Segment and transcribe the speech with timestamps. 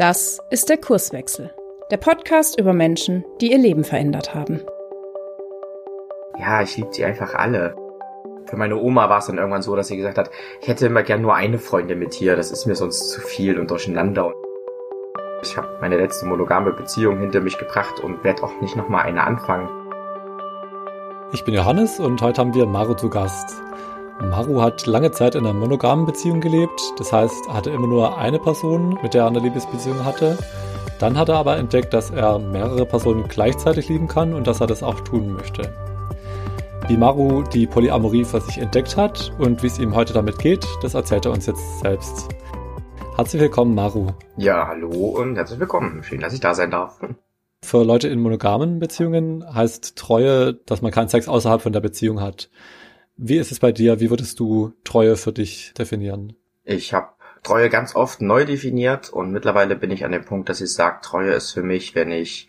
[0.00, 1.50] Das ist der Kurswechsel,
[1.90, 4.62] der Podcast über Menschen, die ihr Leben verändert haben.
[6.38, 7.76] Ja, ich liebe sie einfach alle.
[8.46, 10.30] Für meine Oma war es dann irgendwann so, dass sie gesagt hat,
[10.62, 13.60] ich hätte immer gern nur eine Freundin mit hier, das ist mir sonst zu viel
[13.60, 14.32] und durcheinander.
[15.42, 19.24] Ich habe meine letzte monogame Beziehung hinter mich gebracht und werde auch nicht nochmal eine
[19.24, 19.68] anfangen.
[21.34, 23.54] Ich bin Johannes und heute haben wir Maru zu Gast.
[24.22, 28.18] Maru hat lange Zeit in einer monogamen Beziehung gelebt, das heißt, er hatte immer nur
[28.18, 30.36] eine Person, mit der er eine Liebesbeziehung hatte.
[30.98, 34.66] Dann hat er aber entdeckt, dass er mehrere Personen gleichzeitig lieben kann und dass er
[34.66, 35.74] das auch tun möchte.
[36.86, 40.66] Wie Maru die Polyamorie für sich entdeckt hat und wie es ihm heute damit geht,
[40.82, 42.28] das erzählt er uns jetzt selbst.
[43.16, 44.08] Herzlich willkommen, Maru.
[44.36, 46.02] Ja, hallo und herzlich willkommen.
[46.02, 47.00] Schön, dass ich da sein darf.
[47.62, 52.20] Für Leute in monogamen Beziehungen heißt Treue, dass man keinen Sex außerhalb von der Beziehung
[52.20, 52.50] hat.
[53.22, 54.00] Wie ist es bei dir?
[54.00, 56.32] Wie würdest du Treue für dich definieren?
[56.64, 57.10] Ich habe
[57.42, 61.00] Treue ganz oft neu definiert und mittlerweile bin ich an dem Punkt, dass ich sage,
[61.02, 62.48] Treue ist für mich, wenn ich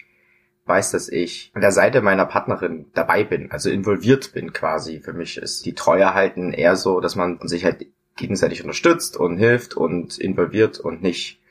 [0.68, 5.02] weiß, dass ich an der Seite meiner Partnerin dabei bin, also involviert bin quasi.
[5.02, 7.86] Für mich ist die Treue halten eher so, dass man sich halt
[8.16, 11.42] gegenseitig unterstützt und hilft und involviert und nicht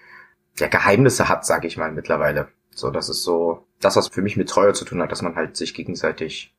[0.58, 2.48] ja, Geheimnisse hat, sage ich mal mittlerweile.
[2.74, 5.36] So, das ist so das, was für mich mit Treue zu tun hat, dass man
[5.36, 6.54] halt sich gegenseitig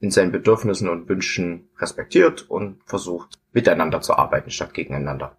[0.00, 5.36] in seinen Bedürfnissen und Wünschen respektiert und versucht, miteinander zu arbeiten statt gegeneinander.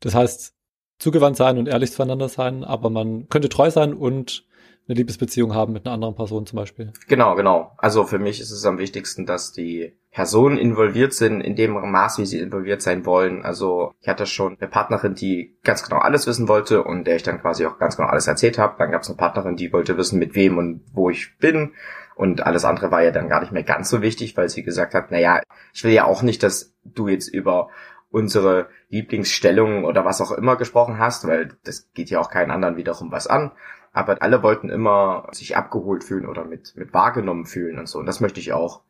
[0.00, 0.54] Das heißt,
[0.98, 4.46] zugewandt sein und ehrlich zueinander sein, aber man könnte treu sein und
[4.88, 6.92] eine Liebesbeziehung haben mit einer anderen Person zum Beispiel.
[7.08, 7.72] Genau, genau.
[7.78, 12.18] Also für mich ist es am wichtigsten, dass die Personen involviert sind in dem Maß,
[12.18, 13.44] wie sie involviert sein wollen.
[13.44, 17.24] Also ich hatte schon eine Partnerin, die ganz genau alles wissen wollte und der ich
[17.24, 18.76] dann quasi auch ganz genau alles erzählt habe.
[18.78, 21.72] Dann gab es eine Partnerin, die wollte wissen, mit wem und wo ich bin.
[22.16, 24.94] Und alles andere war ja dann gar nicht mehr ganz so wichtig, weil sie gesagt
[24.94, 25.42] hat, naja,
[25.74, 27.68] ich will ja auch nicht, dass du jetzt über
[28.10, 32.78] unsere Lieblingsstellung oder was auch immer gesprochen hast, weil das geht ja auch keinen anderen
[32.78, 33.52] wiederum was an.
[33.92, 37.98] Aber alle wollten immer sich abgeholt fühlen oder mit, mit wahrgenommen fühlen und so.
[37.98, 38.80] Und das möchte ich auch.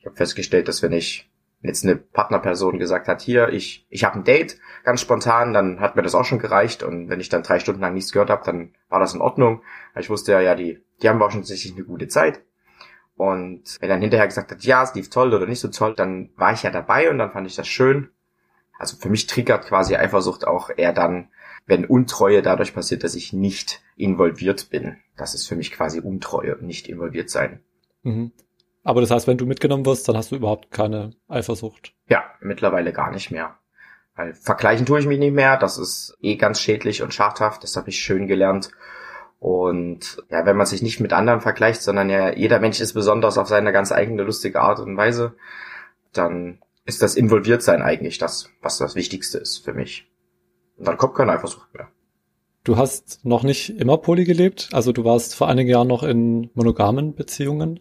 [0.00, 1.30] Ich habe festgestellt, dass wenn ich
[1.62, 5.96] jetzt eine Partnerperson gesagt hat, hier, ich, ich habe ein Date, ganz spontan, dann hat
[5.96, 6.82] mir das auch schon gereicht.
[6.82, 9.62] Und wenn ich dann drei Stunden lang nichts gehört habe, dann war das in Ordnung.
[9.98, 12.42] Ich wusste ja, ja, die, die haben wahrscheinlich eine gute Zeit.
[13.18, 16.30] Und wenn dann hinterher gesagt hat, ja, es lief toll oder nicht so toll, dann
[16.36, 18.10] war ich ja dabei und dann fand ich das schön.
[18.78, 21.28] Also für mich triggert quasi Eifersucht auch eher dann,
[21.66, 24.98] wenn Untreue dadurch passiert, dass ich nicht involviert bin.
[25.16, 27.60] Das ist für mich quasi Untreue, nicht involviert sein.
[28.04, 28.30] Mhm.
[28.84, 31.94] Aber das heißt, wenn du mitgenommen wirst, dann hast du überhaupt keine Eifersucht.
[32.08, 33.58] Ja, mittlerweile gar nicht mehr.
[34.14, 35.56] Weil vergleichen tue ich mich nicht mehr.
[35.56, 37.64] Das ist eh ganz schädlich und schadhaft.
[37.64, 38.70] Das habe ich schön gelernt.
[39.38, 43.38] Und ja, wenn man sich nicht mit anderen vergleicht, sondern ja, jeder Mensch ist besonders
[43.38, 45.34] auf seine ganz eigene lustige Art und Weise,
[46.12, 50.10] dann ist das Involviertsein eigentlich das, was das Wichtigste ist für mich.
[50.76, 51.88] Und dann kommt keine Eifersucht mehr.
[52.64, 56.50] Du hast noch nicht immer poly gelebt, also du warst vor einigen Jahren noch in
[56.54, 57.80] monogamen Beziehungen.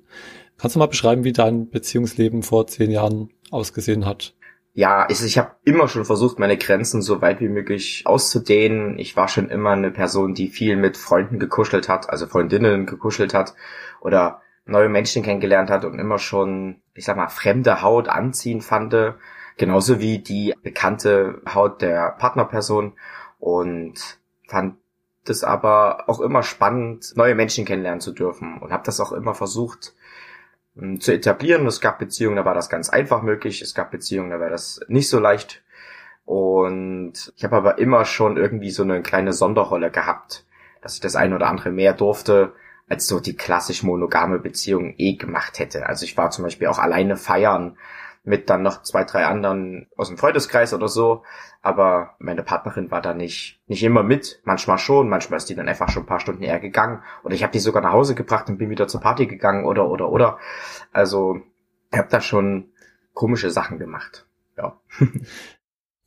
[0.58, 4.36] Kannst du mal beschreiben, wie dein Beziehungsleben vor zehn Jahren ausgesehen hat?
[4.78, 9.00] Ja, ich, ich habe immer schon versucht, meine Grenzen so weit wie möglich auszudehnen.
[9.00, 13.34] Ich war schon immer eine Person, die viel mit Freunden gekuschelt hat, also Freundinnen gekuschelt
[13.34, 13.56] hat
[14.02, 18.96] oder neue Menschen kennengelernt hat und immer schon, ich sag mal, fremde Haut anziehen fand,
[19.58, 22.94] genauso wie die bekannte Haut der Partnerperson.
[23.40, 24.76] Und fand
[25.26, 28.60] das aber auch immer spannend, neue Menschen kennenlernen zu dürfen.
[28.60, 29.96] Und habe das auch immer versucht,
[31.00, 31.66] zu etablieren.
[31.66, 33.62] Es gab Beziehungen, da war das ganz einfach möglich.
[33.62, 35.64] Es gab Beziehungen, da war das nicht so leicht.
[36.26, 40.46] Und ich habe aber immer schon irgendwie so eine kleine Sonderrolle gehabt,
[40.82, 42.54] dass ich das eine oder andere mehr durfte,
[42.90, 45.88] als so die klassisch monogame Beziehung eh gemacht hätte.
[45.88, 47.78] Also ich war zum Beispiel auch alleine feiern
[48.28, 51.24] mit dann noch zwei, drei anderen aus dem Freundeskreis oder so.
[51.62, 54.42] Aber meine Partnerin war da nicht, nicht immer mit.
[54.44, 57.02] Manchmal schon, manchmal ist die dann einfach schon ein paar Stunden eher gegangen.
[57.24, 59.90] Oder ich habe die sogar nach Hause gebracht und bin wieder zur Party gegangen oder,
[59.90, 60.40] oder, oder.
[60.92, 61.40] Also
[61.92, 62.70] ich habe da schon
[63.14, 64.28] komische Sachen gemacht.
[64.58, 64.78] Ja.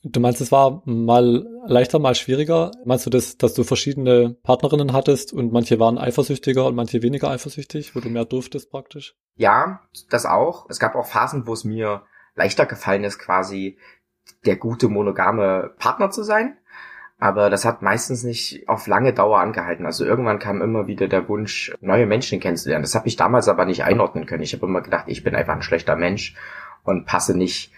[0.03, 2.71] Du meinst, es war mal leichter, mal schwieriger?
[2.87, 7.31] Meinst du das, dass du verschiedene Partnerinnen hattest und manche waren eifersüchtiger und manche weniger
[7.31, 9.15] eifersüchtig, wo du mehr durftest praktisch?
[9.37, 10.71] Ja, das auch.
[10.71, 12.03] Es gab auch Phasen, wo es mir
[12.35, 13.79] leichter gefallen ist, quasi
[14.45, 16.57] der gute monogame Partner zu sein.
[17.19, 19.85] Aber das hat meistens nicht auf lange Dauer angehalten.
[19.85, 22.83] Also irgendwann kam immer wieder der Wunsch, neue Menschen kennenzulernen.
[22.83, 24.43] Das habe ich damals aber nicht einordnen können.
[24.43, 26.35] Ich habe immer gedacht, ich bin einfach ein schlechter Mensch
[26.83, 27.73] und passe nicht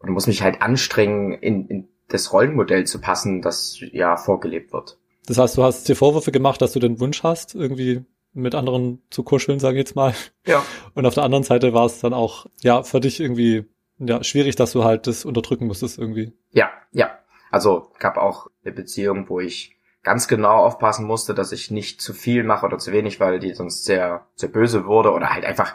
[0.00, 4.98] und muss mich halt anstrengen, in, in das Rollenmodell zu passen, das ja vorgelebt wird.
[5.26, 9.02] Das heißt, du hast dir Vorwürfe gemacht, dass du den Wunsch hast, irgendwie mit anderen
[9.10, 10.14] zu kuscheln, sage ich jetzt mal.
[10.46, 10.64] Ja.
[10.94, 13.66] Und auf der anderen Seite war es dann auch, ja, für dich irgendwie
[13.98, 16.32] ja, schwierig, dass du halt das unterdrücken musstest irgendwie.
[16.50, 17.18] Ja, ja.
[17.50, 22.12] Also gab auch eine Beziehung, wo ich ganz genau aufpassen musste, dass ich nicht zu
[22.12, 25.74] viel mache oder zu wenig, weil die sonst sehr, sehr böse wurde oder halt einfach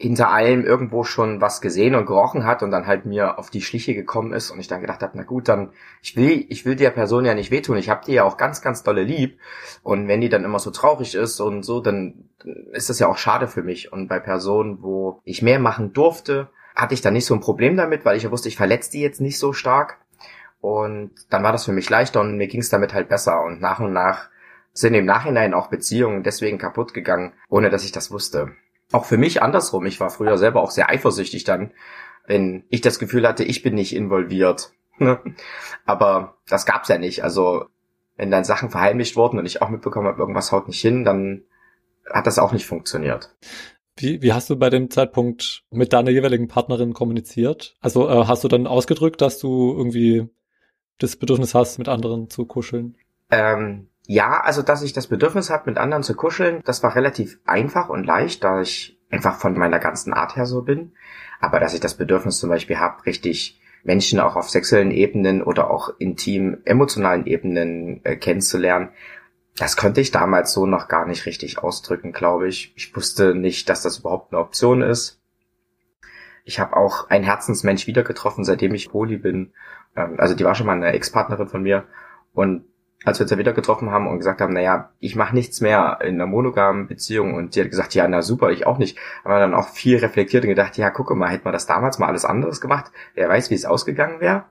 [0.00, 3.60] hinter allem irgendwo schon was gesehen und gerochen hat und dann halt mir auf die
[3.60, 5.72] Schliche gekommen ist und ich dann gedacht habe, na gut, dann
[6.02, 7.76] ich will ich will der Person ja nicht wehtun.
[7.76, 9.38] Ich habe die ja auch ganz ganz dolle lieb
[9.82, 12.30] und wenn die dann immer so traurig ist und so, dann
[12.72, 16.48] ist das ja auch schade für mich und bei Personen, wo ich mehr machen durfte,
[16.80, 19.00] hatte ich dann nicht so ein Problem damit, weil ich ja wusste, ich verletze die
[19.00, 19.98] jetzt nicht so stark
[20.60, 23.60] und dann war das für mich leichter und mir ging es damit halt besser und
[23.60, 24.28] nach und nach
[24.72, 28.52] sind im Nachhinein auch Beziehungen deswegen kaputt gegangen, ohne dass ich das wusste
[28.92, 29.86] auch für mich andersrum.
[29.86, 31.72] Ich war früher selber auch sehr eifersüchtig dann,
[32.26, 34.72] wenn ich das Gefühl hatte, ich bin nicht involviert.
[35.02, 35.18] Ne?
[35.86, 37.24] Aber das gab's ja nicht.
[37.24, 37.64] Also
[38.18, 41.44] wenn dann Sachen verheimlicht wurden und ich auch mitbekommen habe, irgendwas haut nicht hin, dann
[42.12, 43.34] hat das auch nicht funktioniert.
[43.96, 47.76] Wie, wie hast du bei dem Zeitpunkt mit deiner jeweiligen Partnerin kommuniziert?
[47.80, 50.28] Also äh, hast du dann ausgedrückt, dass du irgendwie
[50.98, 52.96] das Bedürfnis hast, mit anderen zu kuscheln?
[53.30, 57.38] Ähm, ja, also dass ich das Bedürfnis habe, mit anderen zu kuscheln, das war relativ
[57.44, 60.92] einfach und leicht, da ich einfach von meiner ganzen Art her so bin.
[61.40, 65.70] Aber dass ich das Bedürfnis zum Beispiel habe, richtig Menschen auch auf sexuellen Ebenen oder
[65.70, 68.90] auch intim emotionalen Ebenen äh, kennenzulernen,
[69.60, 72.72] das konnte ich damals so noch gar nicht richtig ausdrücken, glaube ich.
[72.76, 75.20] Ich wusste nicht, dass das überhaupt eine Option ist.
[76.46, 79.52] Ich habe auch einen Herzensmensch wieder getroffen, seitdem ich Poli bin.
[79.94, 81.84] Ähm, also die war schon mal eine Ex-Partnerin von mir.
[82.32, 82.64] Und
[83.04, 85.98] als wir uns ja wieder getroffen haben und gesagt haben, naja, ich mache nichts mehr
[86.00, 88.96] in einer monogamen Beziehung und die hat gesagt, ja, na super, ich auch nicht.
[89.24, 91.98] Haben wir dann auch viel reflektiert und gedacht, ja, gucke mal, hätten wir das damals
[91.98, 94.44] mal alles anderes gemacht, wer weiß, wie es ausgegangen wäre.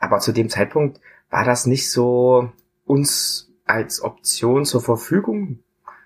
[0.00, 2.50] Aber zu dem Zeitpunkt war das nicht so
[2.84, 5.60] uns als Option zur Verfügung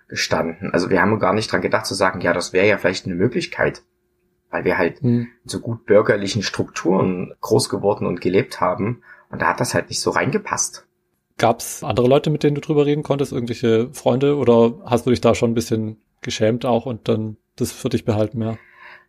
[0.08, 0.72] gestanden.
[0.72, 3.14] Also wir haben gar nicht dran gedacht zu sagen, ja, das wäre ja vielleicht eine
[3.14, 3.82] Möglichkeit,
[4.50, 5.28] weil wir halt hm.
[5.42, 9.88] in so gut bürgerlichen Strukturen groß geworden und gelebt haben und da hat das halt
[9.88, 10.86] nicht so reingepasst.
[11.38, 15.10] Gab es andere Leute, mit denen du drüber reden konntest, irgendwelche Freunde, oder hast du
[15.10, 18.58] dich da schon ein bisschen geschämt auch und dann das für dich behalten, ja?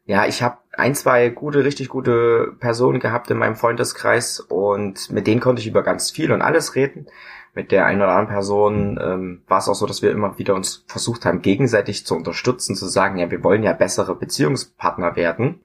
[0.06, 5.28] Ja, ich habe ein, zwei gute, richtig gute Personen gehabt in meinem Freundeskreis und mit
[5.28, 7.08] denen konnte ich über ganz viel und alles reden.
[7.54, 10.56] Mit der einen oder anderen Person ähm, war es auch so, dass wir immer wieder
[10.56, 15.62] uns versucht haben, gegenseitig zu unterstützen, zu sagen, ja, wir wollen ja bessere Beziehungspartner werden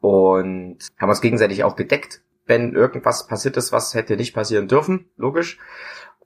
[0.00, 5.10] und haben uns gegenseitig auch gedeckt wenn irgendwas passiert ist, was hätte nicht passieren dürfen,
[5.16, 5.58] logisch.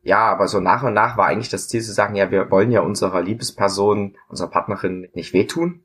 [0.02, 2.70] Ja, aber so nach und nach war eigentlich das Ziel zu sagen, ja, wir wollen
[2.70, 5.84] ja unserer Liebesperson, unserer Partnerin nicht wehtun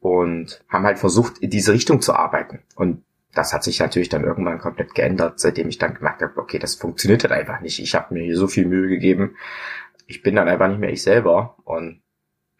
[0.00, 2.62] und haben halt versucht, in diese Richtung zu arbeiten.
[2.74, 3.04] Und
[3.34, 6.74] das hat sich natürlich dann irgendwann komplett geändert, seitdem ich dann gemerkt habe, okay, das
[6.74, 7.78] funktioniert halt einfach nicht.
[7.80, 9.36] Ich habe mir hier so viel Mühe gegeben.
[10.06, 11.56] Ich bin dann einfach nicht mehr ich selber.
[11.64, 12.02] Und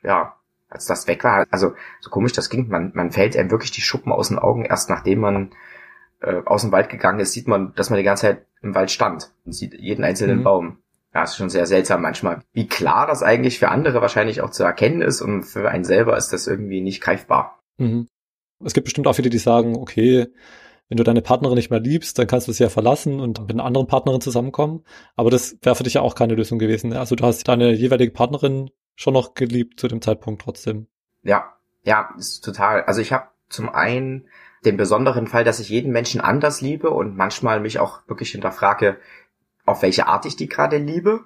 [0.03, 0.37] ja,
[0.71, 3.83] als das weg war, also so komisch das ging, man, man fällt einem wirklich die
[3.83, 5.51] Schuppen aus den Augen, erst nachdem man
[6.21, 8.91] äh, aus dem Wald gegangen ist, sieht man, dass man die ganze Zeit im Wald
[8.91, 10.45] stand und sieht jeden einzelnen mhm.
[10.45, 10.79] Baum.
[11.15, 12.41] Ja, ist schon sehr seltsam manchmal.
[12.55, 16.17] Wie klar das eigentlich für andere wahrscheinlich auch zu erkennen ist und für einen selber
[16.17, 17.61] ist das irgendwie nicht greifbar.
[17.77, 18.09] Mhm.
[18.65, 20.29] Es gibt bestimmt auch viele, die sagen, okay,
[20.93, 23.53] wenn du deine Partnerin nicht mehr liebst, dann kannst du sie ja verlassen und mit
[23.53, 24.85] einer anderen Partnerin zusammenkommen.
[25.17, 26.91] Aber das wäre für dich ja auch keine Lösung gewesen.
[26.91, 27.01] Ne?
[27.01, 30.89] Also du hast deine jeweilige Partnerin schon noch geliebt zu dem Zeitpunkt trotzdem.
[31.23, 32.83] Ja, ja, ist total.
[32.83, 34.27] Also ich habe zum einen
[34.67, 38.99] den besonderen Fall, dass ich jeden Menschen anders liebe und manchmal mich auch wirklich hinterfrage,
[39.65, 41.21] auf welche Art ich die gerade liebe.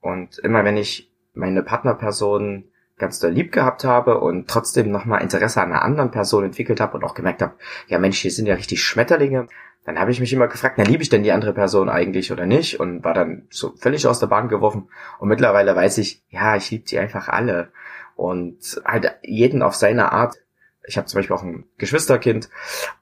[0.00, 2.71] Und immer wenn ich meine Partnerperson
[3.02, 6.96] ganz doll lieb gehabt habe und trotzdem nochmal Interesse an einer anderen Person entwickelt habe
[6.96, 7.54] und auch gemerkt habe,
[7.88, 9.48] ja Mensch, hier sind ja richtig Schmetterlinge,
[9.84, 12.46] dann habe ich mich immer gefragt, na liebe ich denn die andere Person eigentlich oder
[12.46, 12.80] nicht?
[12.80, 14.88] Und war dann so völlig aus der Bahn geworfen.
[15.18, 17.72] Und mittlerweile weiß ich, ja, ich liebe die einfach alle.
[18.14, 20.36] Und halt jeden auf seine Art
[20.86, 22.48] ich habe zum Beispiel auch ein Geschwisterkind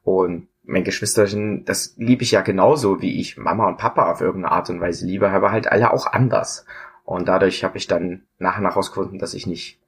[0.03, 4.53] und mein Geschwisterchen, das liebe ich ja genauso, wie ich Mama und Papa auf irgendeine
[4.53, 6.65] Art und Weise liebe, aber halt alle auch anders.
[7.05, 9.80] Und dadurch habe ich dann nach und nach herausgefunden, dass ich nicht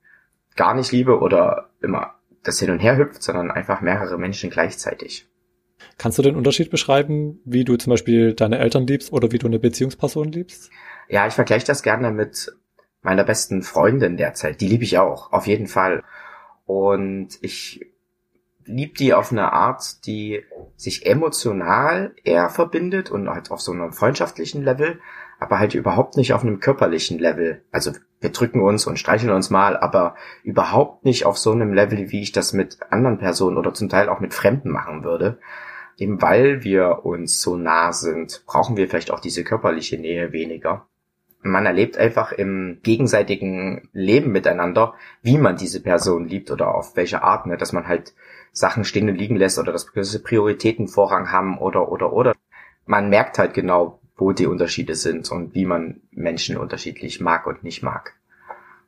[0.56, 5.28] gar nicht liebe oder immer das hin und her hüpft, sondern einfach mehrere Menschen gleichzeitig.
[5.98, 9.46] Kannst du den Unterschied beschreiben, wie du zum Beispiel deine Eltern liebst oder wie du
[9.46, 10.70] eine Beziehungsperson liebst?
[11.08, 12.52] Ja, ich vergleiche das gerne mit
[13.02, 14.60] meiner besten Freundin derzeit.
[14.60, 16.02] Die liebe ich auch, auf jeden Fall.
[16.66, 17.86] Und ich
[18.64, 20.44] liebe die auf eine Art, die
[20.76, 25.00] sich emotional eher verbindet und halt auf so einem freundschaftlichen Level,
[25.42, 27.62] aber halt überhaupt nicht auf einem körperlichen Level.
[27.70, 32.10] Also wir drücken uns und streicheln uns mal, aber überhaupt nicht auf so einem Level,
[32.10, 35.38] wie ich das mit anderen Personen oder zum Teil auch mit Fremden machen würde.
[35.98, 40.86] Eben weil wir uns so nah sind, brauchen wir vielleicht auch diese körperliche Nähe weniger
[41.42, 47.22] man erlebt einfach im gegenseitigen Leben miteinander, wie man diese Person liebt oder auf welche
[47.22, 47.56] Art, ne?
[47.56, 48.14] dass man halt
[48.52, 52.34] Sachen stehen und liegen lässt oder dass gewisse Prioritäten Vorrang haben oder oder oder.
[52.86, 57.64] Man merkt halt genau, wo die Unterschiede sind und wie man Menschen unterschiedlich mag und
[57.64, 58.14] nicht mag.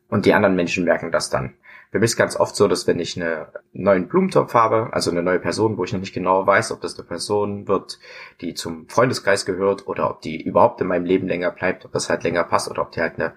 [0.09, 1.55] Und die anderen Menschen merken das dann.
[1.91, 5.23] Für mich ist ganz oft so, dass wenn ich einen neuen Blumentopf habe, also eine
[5.23, 7.99] neue Person, wo ich noch nicht genau weiß, ob das eine Person wird,
[8.41, 12.09] die zum Freundeskreis gehört oder ob die überhaupt in meinem Leben länger bleibt, ob das
[12.09, 13.35] halt länger passt oder ob die halt eine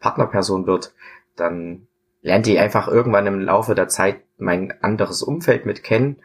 [0.00, 0.92] Partnerperson wird,
[1.36, 1.86] dann
[2.20, 6.16] lernt die einfach irgendwann im Laufe der Zeit mein anderes Umfeld mit kennen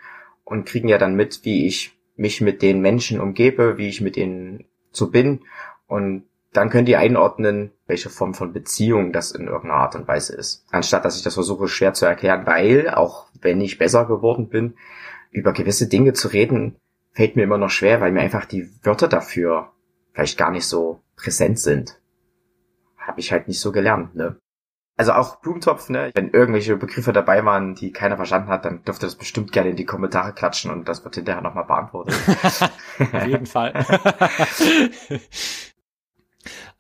[0.44, 4.18] und kriegen ja dann mit, wie ich mich mit den Menschen umgebe, wie ich mit
[4.18, 4.66] ihnen
[4.96, 5.42] so bin
[5.88, 10.36] und dann könnt ihr einordnen, welche Form von Beziehung das in irgendeiner Art und Weise
[10.36, 10.66] ist.
[10.72, 14.76] Anstatt dass ich das versuche schwer zu erklären, weil, auch wenn ich besser geworden bin,
[15.32, 16.76] über gewisse Dinge zu reden,
[17.12, 19.72] fällt mir immer noch schwer, weil mir einfach die Wörter dafür
[20.14, 22.00] vielleicht gar nicht so präsent sind.
[22.98, 24.38] Habe ich halt nicht so gelernt, ne?
[24.96, 26.12] Also auch Blumentopf, ne?
[26.14, 29.76] Wenn irgendwelche Begriffe dabei waren, die keiner verstanden hat, dann dürfte das bestimmt gerne in
[29.76, 32.16] die Kommentare klatschen und das wird hinterher nochmal beantwortet.
[33.14, 33.74] Auf jeden Fall.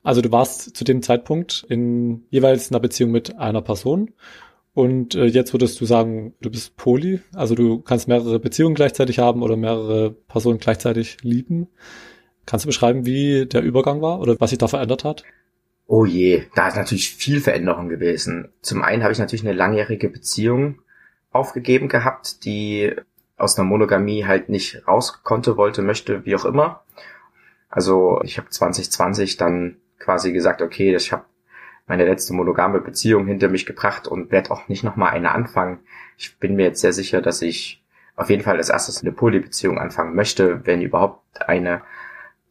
[0.05, 4.12] Also du warst zu dem Zeitpunkt in jeweils einer Beziehung mit einer Person
[4.74, 9.20] und äh, jetzt würdest du sagen, du bist poly, also du kannst mehrere Beziehungen gleichzeitig
[9.20, 11.67] haben oder mehrere Personen gleichzeitig lieben.
[12.46, 15.24] Kannst du beschreiben, wie der Übergang war oder was sich da verändert hat?
[15.86, 18.50] Oh je, da ist natürlich viel Veränderung gewesen.
[18.62, 20.80] Zum einen habe ich natürlich eine langjährige Beziehung
[21.32, 22.96] aufgegeben gehabt, die
[23.38, 26.84] aus einer Monogamie halt nicht raus konnte, wollte, möchte, wie auch immer.
[27.70, 31.25] Also ich habe 2020 dann quasi gesagt, okay, ich habe
[31.88, 35.80] meine letzte monogame Beziehung hinter mich gebracht und werde auch nicht nochmal eine anfangen.
[36.18, 37.84] Ich bin mir jetzt sehr sicher, dass ich
[38.16, 41.82] auf jeden Fall als erstes eine Polybeziehung anfangen möchte, wenn überhaupt eine.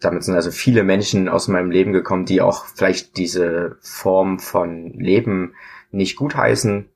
[0.03, 4.93] Damit sind also viele Menschen aus meinem Leben gekommen, die auch vielleicht diese Form von
[4.95, 5.55] Leben
[5.91, 6.89] nicht gutheißen.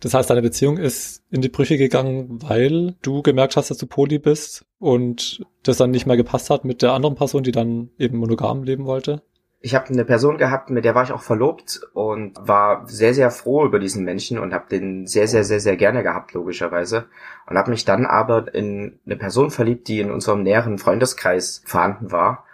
[0.00, 3.86] Das heißt, deine Beziehung ist in die Brüche gegangen, weil du gemerkt hast, dass du
[3.86, 7.90] poly bist und das dann nicht mehr gepasst hat mit der anderen Person, die dann
[7.98, 9.22] eben monogam leben wollte?
[9.66, 13.32] ich habe eine Person gehabt, mit der war ich auch verlobt und war sehr, sehr
[13.32, 17.06] froh über diesen Menschen und habe den sehr, sehr, sehr, sehr gerne gehabt, logischerweise.
[17.48, 22.12] Und habe mich dann aber in eine Person verliebt, die in unserem näheren Freundeskreis vorhanden
[22.12, 22.44] war.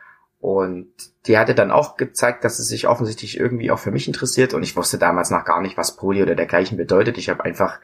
[0.42, 0.88] Und
[1.26, 4.54] die hatte dann auch gezeigt, dass sie sich offensichtlich irgendwie auch für mich interessiert.
[4.54, 7.16] Und ich wusste damals noch gar nicht, was Poli oder dergleichen bedeutet.
[7.16, 7.78] Ich habe einfach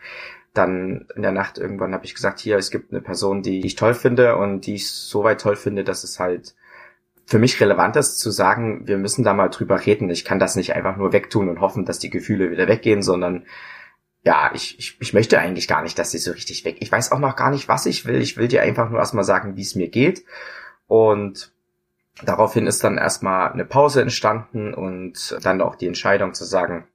[0.54, 3.76] dann in der Nacht irgendwann habe ich gesagt, hier, es gibt eine Person, die ich
[3.76, 6.56] toll finde und die ich so weit toll finde, dass es halt
[7.26, 10.10] für mich relevant ist zu sagen, wir müssen da mal drüber reden.
[10.10, 13.46] Ich kann das nicht einfach nur wegtun und hoffen, dass die Gefühle wieder weggehen, sondern
[14.24, 16.78] ja, ich, ich, ich möchte eigentlich gar nicht, dass sie so richtig weg.
[16.80, 18.20] Ich weiß auch noch gar nicht, was ich will.
[18.20, 20.24] Ich will dir einfach nur erstmal sagen, wie es mir geht.
[20.88, 21.52] Und
[22.24, 26.86] daraufhin ist dann erstmal eine Pause entstanden und dann auch die Entscheidung zu sagen,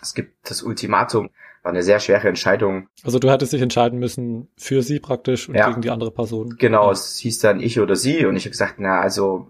[0.00, 1.30] es gibt das Ultimatum,
[1.62, 2.88] war eine sehr schwere Entscheidung.
[3.04, 5.68] Also du hättest dich entscheiden müssen für sie praktisch und ja.
[5.68, 6.56] gegen die andere Person.
[6.58, 6.92] Genau, ja.
[6.92, 9.48] es hieß dann ich oder sie und ich habe gesagt, na also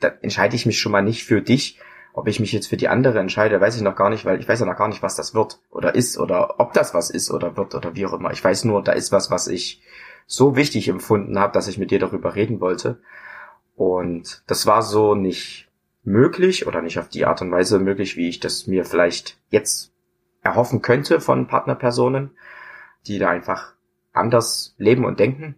[0.00, 1.78] da entscheide ich mich schon mal nicht für dich.
[2.12, 4.48] Ob ich mich jetzt für die andere entscheide, weiß ich noch gar nicht, weil ich
[4.48, 7.30] weiß ja noch gar nicht, was das wird oder ist oder ob das was ist
[7.30, 8.32] oder wird oder wie auch immer.
[8.32, 9.82] Ich weiß nur, da ist was, was ich
[10.26, 13.00] so wichtig empfunden habe, dass ich mit dir darüber reden wollte.
[13.76, 15.68] Und das war so nicht
[16.02, 19.92] möglich oder nicht auf die Art und Weise möglich, wie ich das mir vielleicht jetzt
[20.42, 22.30] erhoffen könnte von Partnerpersonen,
[23.06, 23.74] die da einfach
[24.12, 25.56] anders leben und denken.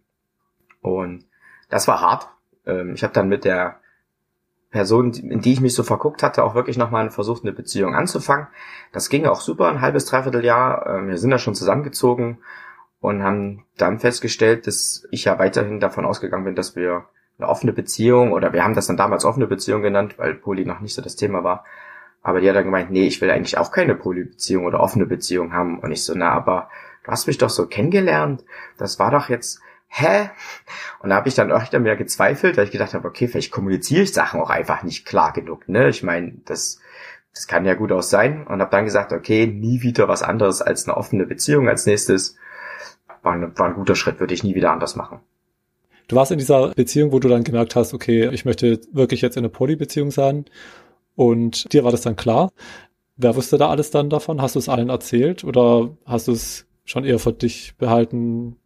[0.81, 1.27] Und
[1.69, 2.29] das war hart.
[2.67, 3.81] Ähm, ich habe dann mit der
[4.71, 8.49] Person, in die ich mich so verguckt hatte, auch wirklich nochmal versucht, eine Beziehung anzufangen.
[8.93, 10.87] Das ging auch super, ein halbes, dreiviertel Jahr.
[10.87, 12.39] Ähm, wir sind da schon zusammengezogen
[13.01, 17.07] und haben dann festgestellt, dass ich ja weiterhin davon ausgegangen bin, dass wir
[17.39, 20.81] eine offene Beziehung oder wir haben das dann damals offene Beziehung genannt, weil Poli noch
[20.81, 21.65] nicht so das Thema war,
[22.23, 25.53] aber die hat dann gemeint, nee, ich will eigentlich auch keine Polybeziehung oder offene Beziehung
[25.53, 25.79] haben.
[25.79, 26.69] Und ich so, na, aber
[27.05, 28.45] du hast mich doch so kennengelernt.
[28.77, 30.31] Das war doch jetzt, hä?
[31.01, 34.03] Und da habe ich dann öfter mehr gezweifelt, weil ich gedacht habe, okay, vielleicht kommuniziere
[34.03, 35.69] ich Sachen auch einfach nicht klar genug.
[35.69, 35.89] Ne?
[35.89, 36.81] Ich meine, das,
[37.33, 38.47] das kann ja gut aus sein.
[38.47, 42.37] Und habe dann gesagt, okay, nie wieder was anderes als eine offene Beziehung als nächstes.
[43.23, 45.21] War ein, war ein guter Schritt, würde ich nie wieder anders machen.
[46.09, 49.37] Du warst in dieser Beziehung, wo du dann gemerkt hast, okay, ich möchte wirklich jetzt
[49.37, 50.47] in eine Polybeziehung sein.
[51.15, 52.51] Und dir war das dann klar.
[53.17, 54.41] Wer wusste da alles dann davon?
[54.41, 58.57] Hast du es allen erzählt oder hast du es schon eher für dich behalten?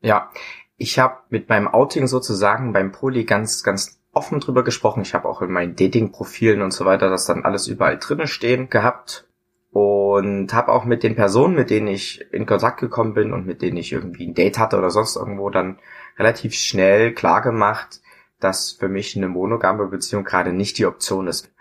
[0.00, 0.30] Ja,
[0.78, 5.02] ich habe mit meinem Outing sozusagen beim Poly ganz, ganz offen drüber gesprochen.
[5.02, 8.70] Ich habe auch in meinen Dating-Profilen und so weiter das dann alles überall drinnen stehen
[8.70, 9.26] gehabt
[9.74, 13.60] und habe auch mit den Personen, mit denen ich in Kontakt gekommen bin und mit
[13.60, 15.80] denen ich irgendwie ein Date hatte oder sonst irgendwo dann
[16.16, 18.00] relativ schnell klar gemacht,
[18.38, 21.52] dass für mich eine monogame Beziehung gerade nicht die Option ist.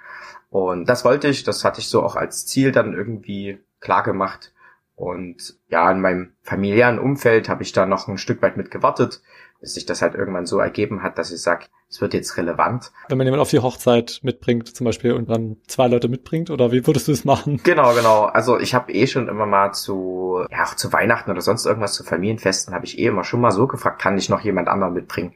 [0.51, 4.53] Und das wollte ich, das hatte ich so auch als Ziel dann irgendwie klar gemacht.
[4.93, 9.24] Und ja, in meinem familiären Umfeld habe ich da noch ein Stück weit mit gewartet,
[9.63, 12.91] bis sich das halt irgendwann so ergeben hat, dass ich sage, es wird jetzt relevant.
[13.08, 16.74] Wenn man jemanden auf die Hochzeit mitbringt zum Beispiel und dann zwei Leute mitbringt oder
[16.74, 17.62] wie würdest du es machen?
[17.63, 18.25] Genau, genau.
[18.25, 21.93] Also ich habe eh schon immer mal zu, ja auch zu Weihnachten oder sonst irgendwas
[21.93, 24.93] zu Familienfesten habe ich eh immer schon mal so gefragt, kann ich noch jemand anderen
[24.93, 25.34] mitbringen?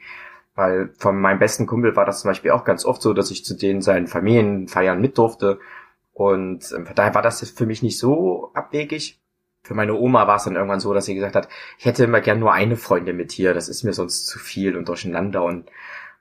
[0.55, 3.46] Weil von meinem besten Kumpel war das zum Beispiel auch ganz oft so, dass ich
[3.46, 5.60] zu denen seinen Familienfeiern mit durfte.
[6.12, 9.22] Und ähm, von daher war das für mich nicht so abwegig
[9.67, 12.21] für meine Oma war es dann irgendwann so, dass sie gesagt hat, ich hätte immer
[12.21, 15.43] gern nur eine Freundin mit hier, das ist mir sonst zu viel und durcheinander.
[15.43, 15.69] Und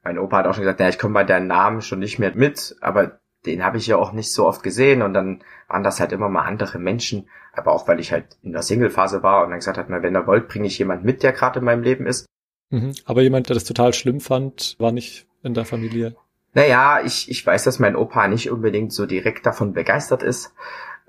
[0.03, 2.33] mein Opa hat auch schon gesagt, naja, ich komme bei deinem Namen schon nicht mehr
[2.35, 6.01] mit, aber den habe ich ja auch nicht so oft gesehen und dann waren das
[6.01, 9.51] halt immer mal andere Menschen, aber auch weil ich halt in der Single-Phase war und
[9.51, 12.05] dann gesagt hat, wenn ihr wollt, bringe ich jemand mit, der gerade in meinem Leben
[12.09, 12.27] ist.
[12.71, 12.95] Mhm.
[13.05, 16.17] Aber jemand, der das total schlimm fand, war nicht in der Familie.
[16.53, 20.53] Naja, ich, ich weiß, dass mein Opa nicht unbedingt so direkt davon begeistert ist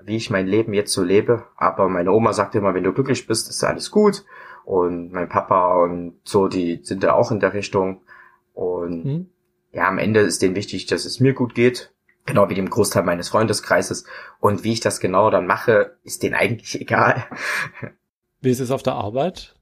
[0.02, 1.46] wie ich mein Leben jetzt so lebe.
[1.56, 4.24] Aber meine Oma sagt immer, wenn du glücklich bist, ist alles gut.
[4.64, 8.02] Und mein Papa und so, die sind da auch in der Richtung.
[8.52, 9.26] Und mhm.
[9.72, 11.92] ja, am Ende ist denen wichtig, dass es mir gut geht.
[12.26, 14.04] Genau wie dem Großteil meines Freundeskreises.
[14.40, 17.24] Und wie ich das genau dann mache, ist denen eigentlich egal.
[18.40, 19.56] Wie ist es auf der Arbeit?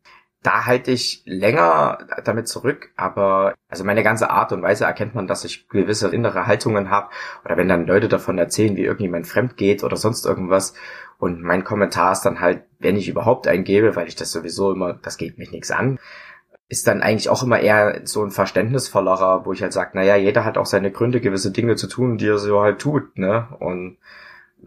[0.46, 5.26] Da halte ich länger damit zurück, aber also meine ganze Art und Weise erkennt man,
[5.26, 7.08] dass ich gewisse innere Haltungen habe
[7.44, 10.74] oder wenn dann Leute davon erzählen, wie irgendjemand fremd geht oder sonst irgendwas
[11.18, 14.94] und mein Kommentar ist dann halt, wenn ich überhaupt eingebe, weil ich das sowieso immer,
[14.94, 15.98] das geht mich nichts an,
[16.68, 20.44] ist dann eigentlich auch immer eher so ein verständnisvollerer, wo ich halt sage, naja, jeder
[20.44, 23.48] hat auch seine Gründe, gewisse Dinge zu tun, die er so halt tut, ne?
[23.60, 23.98] Und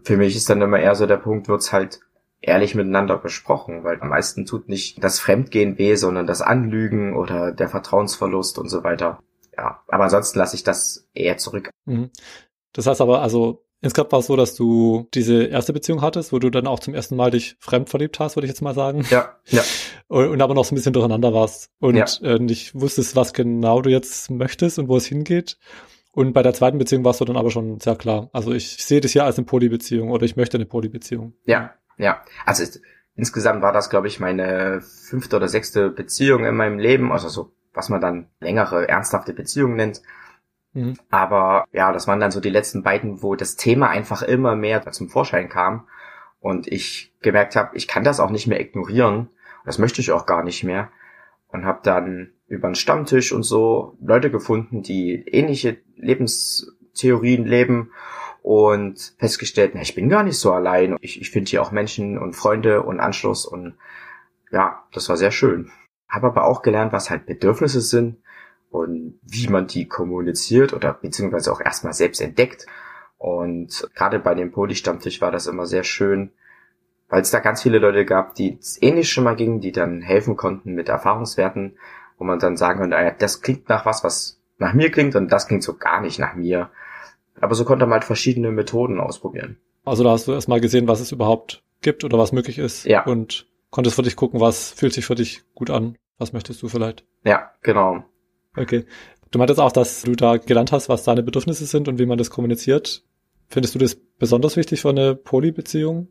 [0.02, 2.00] für mich ist dann immer eher so der Punkt, wird's halt
[2.40, 7.52] ehrlich miteinander besprochen, weil am meisten tut nicht das Fremdgehen weh, sondern das Anlügen oder
[7.52, 9.20] der Vertrauensverlust und so weiter.
[9.56, 11.70] Ja, aber ansonsten lasse ich das eher zurück.
[11.84, 12.10] Mhm.
[12.72, 16.38] Das heißt aber, also insgesamt war es so, dass du diese erste Beziehung hattest, wo
[16.38, 19.04] du dann auch zum ersten Mal dich fremd verliebt hast, würde ich jetzt mal sagen.
[19.10, 19.62] Ja, ja.
[20.08, 22.04] Und, und aber noch so ein bisschen durcheinander warst und ja.
[22.22, 25.56] äh, nicht wusstest, was genau du jetzt möchtest und wo es hingeht.
[26.10, 28.28] Und bei der zweiten Beziehung warst du dann aber schon sehr klar.
[28.32, 31.34] Also ich sehe das ja als eine Polybeziehung oder ich möchte eine Polybeziehung.
[31.46, 32.80] Ja, ja, also ist,
[33.14, 37.52] insgesamt war das, glaube ich, meine fünfte oder sechste Beziehung in meinem Leben, also so,
[37.74, 40.02] was man dann längere, ernsthafte Beziehungen nennt.
[40.72, 40.94] Mhm.
[41.10, 44.90] Aber ja, das waren dann so die letzten beiden, wo das Thema einfach immer mehr
[44.92, 45.86] zum Vorschein kam
[46.40, 49.28] und ich gemerkt habe, ich kann das auch nicht mehr ignorieren.
[49.64, 50.90] Das möchte ich auch gar nicht mehr.
[51.48, 57.90] Und habe dann über einen Stammtisch und so Leute gefunden, die ähnliche Lebenstheorien leben
[58.42, 60.96] und festgestellt, na, ich bin gar nicht so allein.
[61.00, 63.74] Ich, ich finde hier auch Menschen und Freunde und Anschluss und
[64.50, 65.70] ja, das war sehr schön.
[66.08, 68.16] Habe aber auch gelernt, was halt Bedürfnisse sind
[68.70, 72.66] und wie man die kommuniziert oder beziehungsweise auch erstmal selbst entdeckt.
[73.18, 76.32] Und gerade bei dem Poli-Stammtisch war das immer sehr schön,
[77.08, 80.36] weil es da ganz viele Leute gab, die ähnlich schon mal gingen, die dann helfen
[80.36, 81.76] konnten mit Erfahrungswerten,
[82.18, 85.30] wo man dann sagen konnte, ah das klingt nach was, was nach mir klingt und
[85.30, 86.70] das klingt so gar nicht nach mir.
[87.40, 89.58] Aber so konnte man halt verschiedene Methoden ausprobieren.
[89.84, 92.84] Also da hast du erstmal gesehen, was es überhaupt gibt oder was möglich ist.
[92.84, 93.04] Ja.
[93.04, 95.96] Und konntest für dich gucken, was fühlt sich für dich gut an.
[96.18, 97.04] Was möchtest du vielleicht?
[97.24, 98.04] Ja, genau.
[98.56, 98.84] Okay.
[99.30, 102.18] Du meintest auch, dass du da gelernt hast, was deine Bedürfnisse sind und wie man
[102.18, 103.04] das kommuniziert.
[103.48, 106.08] Findest du das besonders wichtig für eine Polybeziehung?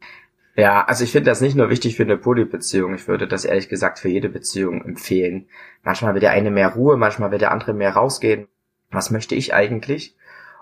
[0.55, 2.95] Ja, also ich finde das nicht nur wichtig für eine Polybeziehung.
[2.95, 5.47] Ich würde das ehrlich gesagt für jede Beziehung empfehlen.
[5.83, 8.47] Manchmal will der eine mehr Ruhe, manchmal will der andere mehr rausgehen.
[8.91, 10.15] Was möchte ich eigentlich?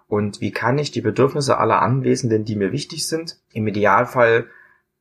[0.07, 4.47] Und wie kann ich die Bedürfnisse aller Anwesenden, die mir wichtig sind, im Idealfall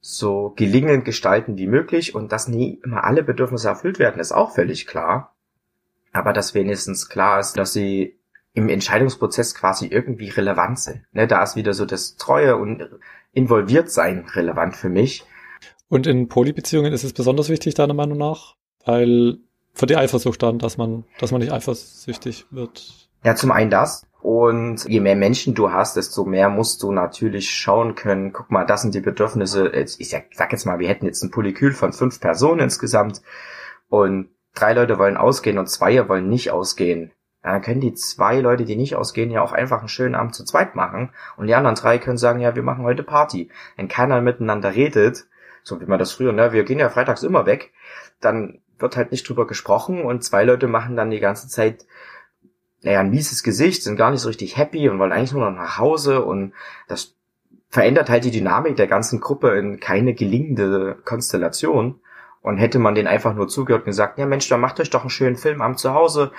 [0.01, 4.55] so gelingend gestalten wie möglich und dass nie immer alle Bedürfnisse erfüllt werden, ist auch
[4.55, 5.35] völlig klar.
[6.13, 8.17] Aber dass wenigstens klar ist, dass sie
[8.55, 11.03] im Entscheidungsprozess quasi irgendwie relevant sind.
[11.13, 12.89] Ne, da ist wieder so das Treue und
[13.33, 15.25] involviert sein relevant für mich.
[15.89, 19.39] Und in Polybeziehungen ist es besonders wichtig, deiner Meinung nach, weil
[19.75, 23.09] für die Eifersucht dann, dass man, dass man nicht eifersüchtig wird.
[23.25, 24.07] Ja, zum einen das.
[24.27, 28.65] Und je mehr Menschen du hast, desto mehr musst du natürlich schauen können, guck mal,
[28.65, 29.69] das sind die Bedürfnisse.
[29.69, 33.23] Ich sag, jetzt mal, wir hätten jetzt ein Polykül von fünf Personen insgesamt
[33.89, 37.13] und drei Leute wollen ausgehen und zwei wollen nicht ausgehen.
[37.45, 40.45] Dann können die zwei Leute, die nicht ausgehen, ja auch einfach einen schönen Abend zu
[40.45, 41.11] zweit machen.
[41.37, 43.53] Und die anderen drei können sagen, ja, wir machen heute Party.
[43.77, 45.29] Wenn keiner miteinander redet,
[45.63, 47.73] so wie man das früher, ne, wir gehen ja freitags immer weg,
[48.21, 51.87] dann wird halt nicht drüber gesprochen und zwei Leute machen dann die ganze Zeit
[52.83, 55.57] naja, ein mieses Gesicht, sind gar nicht so richtig happy und wollen eigentlich nur noch
[55.57, 56.53] nach Hause und
[56.89, 57.17] das
[57.69, 62.01] verändert halt die Dynamik der ganzen Gruppe in keine gelingende Konstellation.
[62.43, 65.01] Und hätte man den einfach nur zugehört und gesagt, ja Mensch, dann macht euch doch
[65.01, 66.31] einen schönen Film am Zuhause.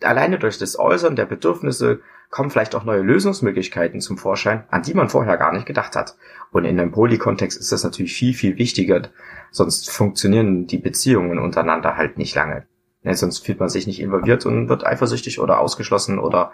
[0.00, 4.94] Alleine durch das Äußern der Bedürfnisse kommen vielleicht auch neue Lösungsmöglichkeiten zum Vorschein, an die
[4.94, 6.16] man vorher gar nicht gedacht hat.
[6.50, 9.10] Und in einem Poly-Kontext ist das natürlich viel, viel wichtiger,
[9.50, 12.66] sonst funktionieren die Beziehungen untereinander halt nicht lange.
[13.04, 16.52] Ja, sonst fühlt man sich nicht involviert und wird eifersüchtig oder ausgeschlossen oder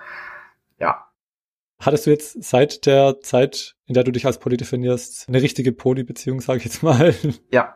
[0.79, 1.05] ja.
[1.81, 5.73] Hattest du jetzt seit der Zeit, in der du dich als Poly definierst, eine richtige
[5.73, 7.15] Poly-Beziehung, sage ich jetzt mal?
[7.51, 7.75] Ja.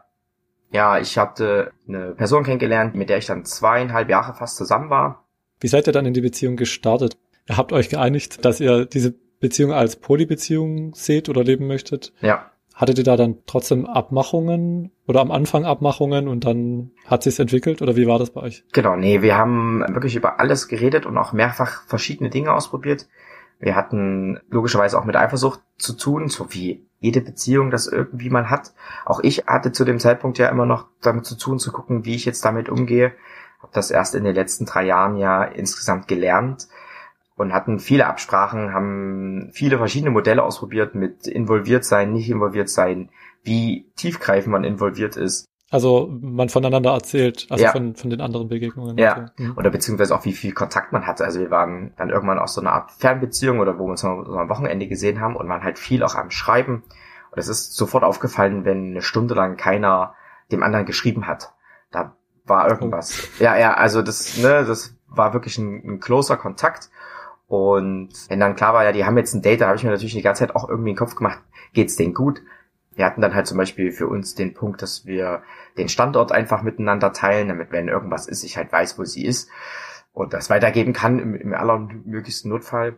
[0.75, 5.29] Ja, ich hatte eine Person kennengelernt, mit der ich dann zweieinhalb Jahre fast zusammen war.
[5.61, 7.19] Wie seid ihr dann in die Beziehung gestartet?
[7.47, 12.15] Ihr habt euch geeinigt, dass ihr diese Beziehung als Polybeziehung seht oder leben möchtet?
[12.23, 12.52] Ja.
[12.75, 17.83] Hattet ihr da dann trotzdem Abmachungen oder am Anfang Abmachungen und dann hat sich's entwickelt
[17.83, 18.65] oder wie war das bei euch?
[18.73, 23.09] Genau, nee, wir haben wirklich über alles geredet und auch mehrfach verschiedene Dinge ausprobiert.
[23.59, 28.51] Wir hatten logischerweise auch mit Eifersucht zu tun, so wie jede Beziehung das irgendwie man
[28.51, 28.73] hat.
[29.05, 32.15] Auch ich hatte zu dem Zeitpunkt ja immer noch damit zu tun, zu gucken, wie
[32.15, 33.13] ich jetzt damit umgehe.
[33.61, 36.69] Habe das erst in den letzten drei Jahren ja insgesamt gelernt
[37.37, 43.11] und hatten viele Absprachen, haben viele verschiedene Modelle ausprobiert mit involviert sein, nicht involviert sein,
[43.43, 45.47] wie tiefgreifend man involviert ist.
[45.71, 47.73] Also man voneinander erzählt, also Ja.
[47.73, 48.99] von, von den anderen Begegnungen.
[48.99, 49.31] Ja.
[49.39, 49.45] So.
[49.45, 49.57] Mhm.
[49.57, 51.25] Oder beziehungsweise auch wie viel Kontakt man hatte.
[51.25, 54.23] Also wir waren dann irgendwann auch so eine Art Fernbeziehung oder wo wir uns noch
[54.27, 56.83] so am Wochenende gesehen haben und waren halt viel auch am Schreiben.
[57.31, 60.15] Und es ist sofort aufgefallen, wenn eine Stunde lang keiner
[60.51, 61.55] dem anderen geschrieben hat.
[61.91, 62.15] Da
[62.45, 63.29] war irgendwas.
[63.39, 66.91] Ja, ja, also das, ne, das war wirklich ein, ein closer Kontakt.
[67.53, 69.91] Und wenn dann klar war, ja, die haben jetzt ein Date, da habe ich mir
[69.91, 71.43] natürlich die ganze Zeit auch irgendwie in den Kopf gemacht,
[71.75, 72.41] geht's denen gut?
[72.95, 75.43] Wir hatten dann halt zum Beispiel für uns den Punkt, dass wir
[75.77, 79.51] den Standort einfach miteinander teilen, damit wenn irgendwas ist, ich halt weiß, wo sie ist
[80.15, 82.97] und das weitergeben kann im, im allermöglichsten Notfall.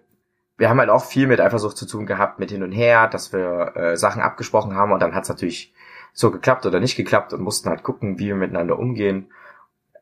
[0.56, 3.32] Wir haben halt auch viel mit Eifersucht zu tun gehabt, mit hin und her, dass
[3.32, 5.74] wir äh, Sachen abgesprochen haben und dann hat's natürlich
[6.12, 9.32] so geklappt oder nicht geklappt und mussten halt gucken, wie wir miteinander umgehen.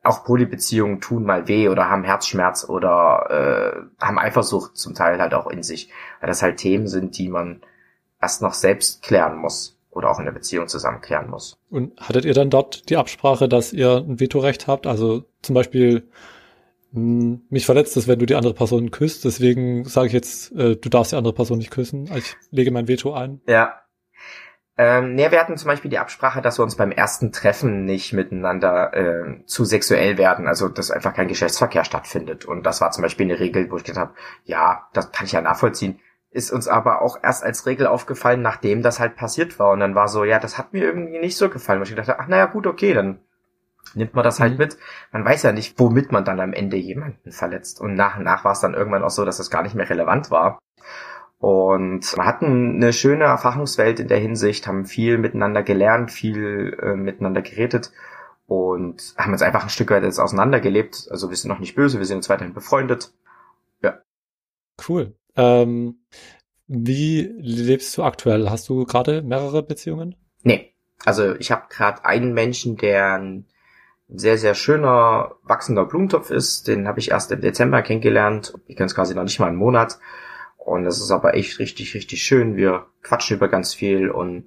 [0.03, 5.33] Auch Polybeziehungen tun mal weh oder haben Herzschmerz oder äh, haben Eifersucht zum Teil halt
[5.33, 5.89] auch in sich,
[6.19, 7.61] weil das halt Themen sind, die man
[8.21, 11.57] erst noch selbst klären muss oder auch in der Beziehung zusammen klären muss.
[11.69, 14.87] Und hattet ihr dann dort die Absprache, dass ihr ein Vetorecht habt?
[14.87, 16.09] Also zum Beispiel,
[16.91, 20.75] mh, mich verletzt es, wenn du die andere Person küsst, deswegen sage ich jetzt, äh,
[20.75, 22.09] du darfst die andere Person nicht küssen.
[22.15, 23.39] Ich lege mein Veto ein.
[23.47, 23.82] Ja.
[24.75, 28.11] Ähm, nee, wir hatten zum Beispiel die Absprache, dass wir uns beim ersten Treffen nicht
[28.11, 32.45] miteinander äh, zu sexuell werden, also dass einfach kein Geschlechtsverkehr stattfindet.
[32.45, 34.13] Und das war zum Beispiel eine Regel, wo ich gedacht habe,
[34.45, 35.99] ja, das kann ich ja nachvollziehen.
[36.31, 39.71] Ist uns aber auch erst als Regel aufgefallen, nachdem das halt passiert war.
[39.71, 41.79] Und dann war so, ja, das hat mir irgendwie nicht so gefallen.
[41.79, 43.19] Wo ich gedacht habe, ach naja, gut, okay, dann
[43.93, 44.57] nimmt man das halt Mhm.
[44.57, 44.77] mit.
[45.11, 47.79] Man weiß ja nicht, womit man dann am Ende jemanden verletzt.
[47.79, 49.89] Und nach und nach war es dann irgendwann auch so, dass das gar nicht mehr
[49.89, 50.57] relevant war.
[51.43, 56.95] Und wir hatten eine schöne Erfahrungswelt in der Hinsicht, haben viel miteinander gelernt, viel äh,
[56.95, 57.91] miteinander geredet
[58.47, 61.09] und haben uns einfach ein Stück weit jetzt auseinandergelebt.
[61.11, 63.11] Also wir sind noch nicht böse, wir sind jetzt weiterhin befreundet.
[64.87, 65.15] Cool.
[65.35, 65.97] Ähm,
[66.67, 68.49] wie lebst du aktuell?
[68.49, 70.15] Hast du gerade mehrere Beziehungen?
[70.43, 73.47] Nee, also ich habe gerade einen Menschen, der ein
[74.07, 76.69] sehr, sehr schöner, wachsender Blumentopf ist.
[76.69, 78.53] Den habe ich erst im Dezember kennengelernt.
[78.67, 79.99] Ich kenne es quasi noch nicht mal einen Monat.
[80.65, 82.55] Und das ist aber echt richtig, richtig schön.
[82.55, 84.45] Wir quatschen über ganz viel und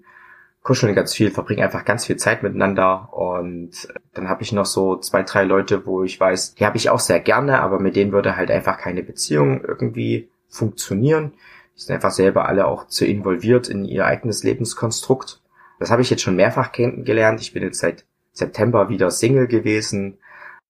[0.62, 3.12] kuscheln ganz viel, verbringen einfach ganz viel Zeit miteinander.
[3.12, 6.90] Und dann habe ich noch so zwei, drei Leute, wo ich weiß, die habe ich
[6.90, 11.34] auch sehr gerne, aber mit denen würde halt einfach keine Beziehung irgendwie funktionieren.
[11.76, 15.42] Die sind einfach selber alle auch zu involviert in ihr eigenes Lebenskonstrukt.
[15.78, 17.42] Das habe ich jetzt schon mehrfach kennengelernt.
[17.42, 20.16] Ich bin jetzt seit September wieder Single gewesen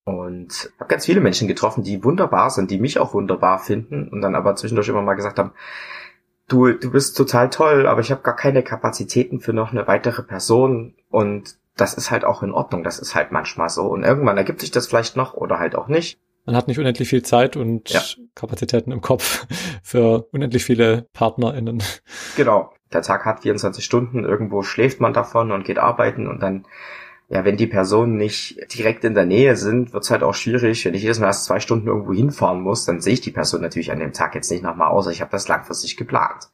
[0.07, 4.23] und habe ganz viele Menschen getroffen, die wunderbar sind, die mich auch wunderbar finden und
[4.23, 5.51] dann aber zwischendurch immer mal gesagt haben,
[6.49, 10.23] du, du bist total toll, aber ich habe gar keine Kapazitäten für noch eine weitere
[10.23, 14.37] Person und das ist halt auch in Ordnung, das ist halt manchmal so und irgendwann
[14.37, 16.21] ergibt sich das vielleicht noch oder halt auch nicht.
[16.45, 18.01] Man hat nicht unendlich viel Zeit und Ja.
[18.37, 19.45] Kapazitäten im Kopf
[19.83, 21.83] für unendlich viele PartnerInnen.
[22.37, 22.73] Genau.
[22.93, 26.65] Der Tag hat 24 Stunden, irgendwo schläft man davon und geht arbeiten und dann,
[27.29, 30.85] ja, wenn die Personen nicht direkt in der Nähe sind, wird's halt auch schwierig.
[30.85, 33.63] Wenn ich jedes Mal erst zwei Stunden irgendwo hinfahren muss, dann sehe ich die Person
[33.63, 36.51] natürlich an dem Tag jetzt nicht nochmal, außer ich habe das langfristig geplant.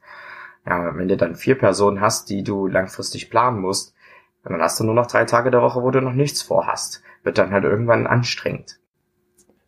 [0.65, 3.93] Ja, wenn du dann vier Personen hast, die du langfristig planen musst,
[4.43, 7.03] dann hast du nur noch drei Tage der Woche, wo du noch nichts vorhast.
[7.23, 8.79] Wird dann halt irgendwann anstrengend.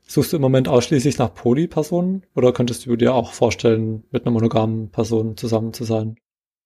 [0.07, 4.33] Suchst du im Moment ausschließlich nach Poly-Personen oder könntest du dir auch vorstellen, mit einer
[4.33, 6.17] monogamen Person zusammen zu sein?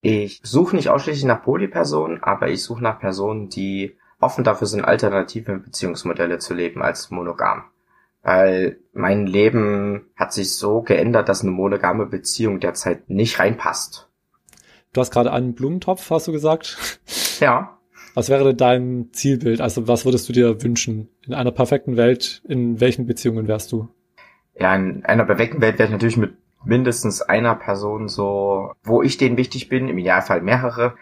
[0.02, 4.84] Ich suche nicht ausschließlich nach Polypersonen, aber ich suche nach Personen, die offen dafür sind,
[4.84, 7.64] alternative Beziehungsmodelle zu leben als monogam.
[8.22, 14.08] Weil mein Leben hat sich so geändert, dass eine monogame Beziehung derzeit nicht reinpasst.
[14.92, 16.76] Du hast gerade einen Blumentopf, hast du gesagt.
[17.40, 17.78] Ja,
[18.14, 19.62] Was wäre denn dein Zielbild?
[19.62, 21.08] Also was würdest du dir wünschen?
[21.26, 23.88] In einer perfekten Welt, in welchen Beziehungen wärst du?
[24.60, 29.16] ja, in einer perfekten Welt wäre ich natürlich mit mindestens einer Person so, wo ich
[29.16, 30.94] denen wichtig bin, im Idealfall mehrere,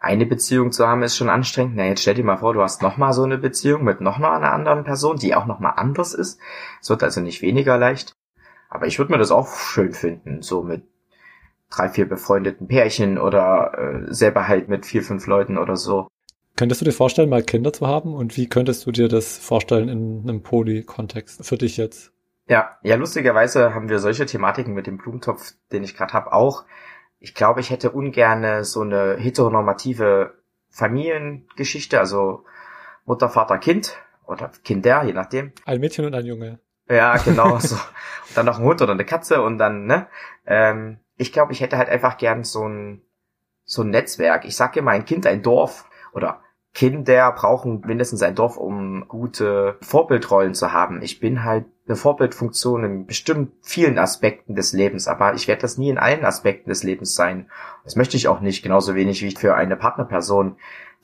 [0.00, 1.76] eine Beziehung zu haben ist schon anstrengend.
[1.76, 4.52] Na, jetzt stell dir mal vor, du hast nochmal so eine Beziehung mit nochmal einer
[4.52, 6.40] anderen Person, die auch nochmal anders ist.
[6.80, 8.14] Es wird also nicht weniger leicht.
[8.70, 10.84] Aber ich würde mir das auch schön finden, so mit
[11.68, 16.08] drei, vier befreundeten Pärchen oder äh, selber halt mit vier, fünf Leuten oder so.
[16.56, 18.14] Könntest du dir vorstellen, mal Kinder zu haben?
[18.14, 22.12] Und wie könntest du dir das vorstellen in einem Poly-Kontext für dich jetzt?
[22.48, 26.64] Ja, ja, lustigerweise haben wir solche Thematiken mit dem Blumentopf, den ich gerade habe, auch.
[27.20, 30.34] Ich glaube, ich hätte ungerne so eine heteronormative
[30.70, 32.44] Familiengeschichte, also
[33.04, 35.52] Mutter, Vater, Kind oder Kinder, je nachdem.
[35.66, 36.60] Ein Mädchen und ein Junge.
[36.88, 37.76] Ja, genau so.
[37.76, 40.06] Und dann noch ein Hund oder eine Katze und dann, ne?
[40.46, 43.02] Ähm, ich glaube, ich hätte halt einfach gern so ein,
[43.64, 44.44] so ein Netzwerk.
[44.44, 46.40] Ich sage immer, ein Kind, ein Dorf oder
[46.72, 51.02] Kinder brauchen mindestens ein Dorf, um gute Vorbildrollen zu haben.
[51.02, 55.76] Ich bin halt eine Vorbildfunktion in bestimmt vielen Aspekten des Lebens, aber ich werde das
[55.76, 57.50] nie in allen Aspekten des Lebens sein.
[57.82, 60.56] Das möchte ich auch nicht, genauso wenig wie ich für eine Partnerperson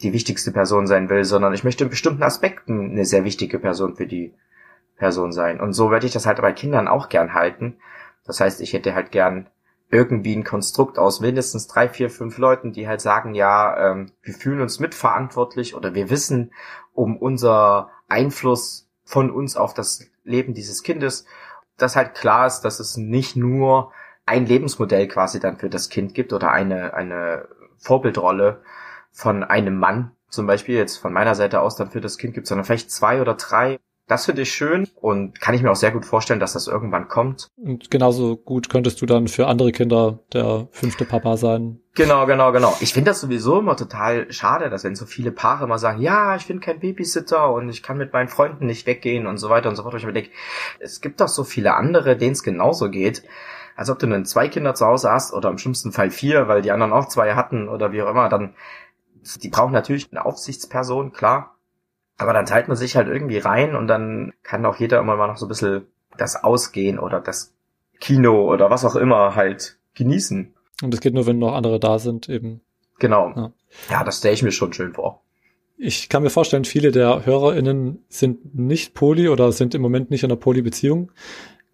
[0.02, 3.96] die wichtigste Person sein will, sondern ich möchte in bestimmten Aspekten eine sehr wichtige Person
[3.96, 4.32] für die
[4.96, 5.60] Person sein.
[5.60, 7.78] Und so werde ich das halt bei Kindern auch gern halten.
[8.24, 9.48] Das heißt, ich hätte halt gern
[9.90, 14.34] irgendwie ein Konstrukt aus mindestens drei, vier, fünf Leuten, die halt sagen, ja, ähm, wir
[14.34, 16.52] fühlen uns mitverantwortlich oder wir wissen
[16.92, 21.24] um unser Einfluss von uns auf das Leben dieses Kindes,
[21.76, 23.92] dass halt klar ist, dass es nicht nur
[24.24, 28.62] ein Lebensmodell quasi dann für das Kind gibt oder eine, eine Vorbildrolle
[29.12, 32.46] von einem Mann, zum Beispiel jetzt von meiner Seite aus dann für das Kind gibt,
[32.46, 35.90] sondern vielleicht zwei oder drei das finde ich schön und kann ich mir auch sehr
[35.90, 37.48] gut vorstellen, dass das irgendwann kommt.
[37.56, 41.80] Und genauso gut könntest du dann für andere Kinder der fünfte Papa sein.
[41.94, 42.76] Genau, genau, genau.
[42.80, 46.36] Ich finde das sowieso immer total schade, dass wenn so viele Paare immer sagen, ja,
[46.36, 49.68] ich bin kein Babysitter und ich kann mit meinen Freunden nicht weggehen und so weiter
[49.70, 49.94] und so fort.
[49.94, 50.30] Und ich mir denke,
[50.78, 53.24] es gibt doch so viele andere, denen es genauso geht.
[53.74, 56.62] Als ob du nun zwei Kinder zu Hause hast oder im schlimmsten Fall vier, weil
[56.62, 58.54] die anderen auch zwei hatten oder wie auch immer, dann
[59.42, 61.55] die brauchen natürlich eine Aufsichtsperson, klar.
[62.16, 65.26] Aber dann teilt man sich halt irgendwie rein und dann kann auch jeder immer mal
[65.26, 67.54] noch so ein bisschen das Ausgehen oder das
[68.00, 70.54] Kino oder was auch immer halt genießen.
[70.82, 72.60] Und das geht nur, wenn noch andere da sind, eben.
[72.98, 73.32] Genau.
[73.34, 73.52] Ja,
[73.90, 75.22] ja das stelle ich mir schon schön vor.
[75.78, 80.22] Ich kann mir vorstellen, viele der HörerInnen sind nicht Poly oder sind im Moment nicht
[80.22, 81.12] in einer Poly-Beziehung.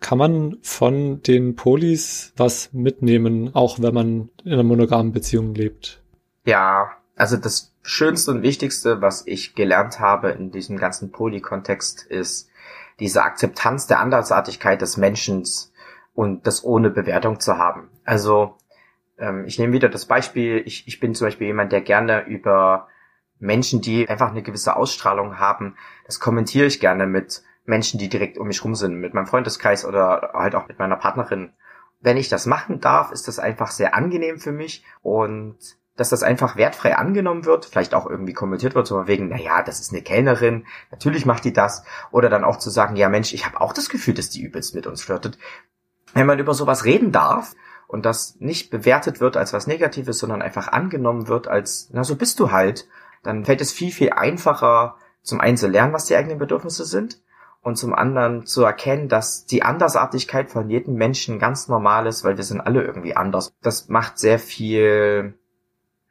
[0.01, 6.03] Kann man von den Polis was mitnehmen, auch wenn man in einer monogamen Beziehung lebt?
[6.45, 12.49] Ja, also das Schönste und Wichtigste, was ich gelernt habe in diesem ganzen Poly-Kontext, ist
[13.01, 15.45] diese Akzeptanz der Andersartigkeit des Menschen
[16.15, 17.91] und das ohne Bewertung zu haben.
[18.05, 18.57] Also
[19.19, 22.89] ähm, ich nehme wieder das Beispiel, ich, ich bin zum Beispiel jemand, der gerne über
[23.39, 28.39] Menschen, die einfach eine gewisse Ausstrahlung haben, das kommentiere ich gerne mit Menschen, die direkt
[28.39, 31.53] um mich rum sind, mit meinem Freundeskreis oder halt auch mit meiner Partnerin.
[32.01, 35.59] Wenn ich das machen darf, ist das einfach sehr angenehm für mich und
[36.03, 39.63] dass das einfach wertfrei angenommen wird, vielleicht auch irgendwie kommentiert wird, so wegen, na ja,
[39.63, 43.33] das ist eine Kellnerin, natürlich macht die das, oder dann auch zu sagen, ja Mensch,
[43.33, 45.39] ich habe auch das Gefühl, dass die übelst mit uns flirtet.
[46.13, 47.55] Wenn man über sowas reden darf
[47.87, 52.17] und das nicht bewertet wird als was Negatives, sondern einfach angenommen wird als, na so
[52.17, 52.89] bist du halt,
[53.23, 57.23] dann fällt es viel, viel einfacher, zum einen zu lernen, was die eigenen Bedürfnisse sind
[57.61, 62.37] und zum anderen zu erkennen, dass die Andersartigkeit von jedem Menschen ganz normal ist, weil
[62.37, 63.55] wir sind alle irgendwie anders.
[63.63, 65.39] Das macht sehr viel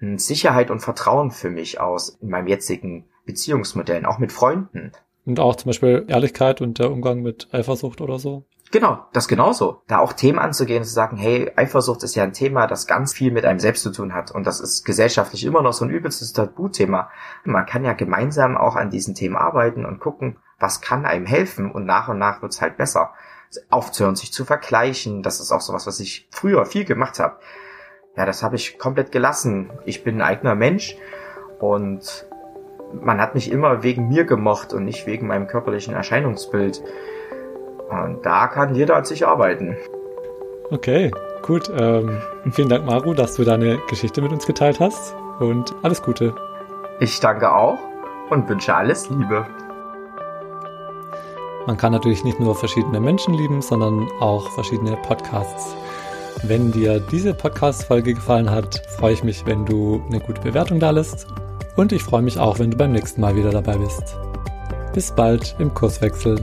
[0.02, 4.92] Sicherheit und Vertrauen für mich aus in meinem jetzigen Beziehungsmodellen, auch mit Freunden.
[5.26, 8.44] Und auch zum Beispiel Ehrlichkeit und der Umgang mit Eifersucht oder so.
[8.72, 9.82] Genau, das genauso.
[9.88, 13.14] Da auch Themen anzugehen und zu sagen, hey, Eifersucht ist ja ein Thema, das ganz
[13.14, 14.32] viel mit einem selbst zu tun hat.
[14.32, 17.10] Und das ist gesellschaftlich immer noch so ein übelstes Tabuthema.
[17.44, 21.70] Man kann ja gemeinsam auch an diesen Themen arbeiten und gucken, was kann einem helfen.
[21.70, 23.14] Und nach und nach wird's halt besser.
[23.70, 27.38] Aufzuhören, sich zu vergleichen, das ist auch sowas, was ich früher viel gemacht habe
[28.18, 29.70] ja, das habe ich komplett gelassen.
[29.86, 30.98] Ich bin ein eigener Mensch
[31.60, 32.26] und
[32.94, 36.84] man hat mich immer wegen mir gemocht und nicht wegen meinem körperlichen Erscheinungsbild.
[37.90, 39.78] Und da kann jeder an sich arbeiten.
[40.72, 41.72] Okay, gut.
[41.76, 42.22] Ähm,
[42.52, 46.36] vielen Dank, Maru, dass du deine Geschichte mit uns geteilt hast und alles Gute.
[47.00, 47.80] Ich danke auch
[48.30, 49.46] und wünsche alles Liebe.
[51.68, 55.76] Man kann natürlich nicht nur verschiedene Menschen lieben, sondern auch verschiedene Podcasts.
[56.44, 60.90] Wenn dir diese Podcast-Folge gefallen hat, freue ich mich, wenn du eine gute Bewertung da
[60.92, 61.28] lässt.
[61.76, 64.18] Und ich freue mich auch, wenn du beim nächsten Mal wieder dabei bist.
[64.94, 66.40] Bis bald im Kurswechsel.